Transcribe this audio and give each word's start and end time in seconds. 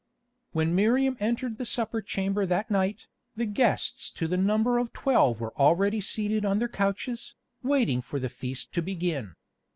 When 0.53 0.73
Miriam 0.73 1.15
entered 1.19 1.59
the 1.59 1.63
supper 1.63 2.01
chamber 2.01 2.47
that 2.47 2.71
night, 2.71 3.05
the 3.35 3.45
guests 3.45 4.09
to 4.09 4.27
the 4.27 4.35
number 4.35 4.79
of 4.79 4.91
twelve 4.93 5.39
were 5.39 5.55
already 5.59 6.01
seated 6.01 6.43
on 6.43 6.57
their 6.57 6.67
couches, 6.67 7.35
waiting 7.61 8.01
for 8.01 8.19
the 8.19 8.27
feast 8.27 8.73
to 8.73 8.81
begin. 8.81 9.35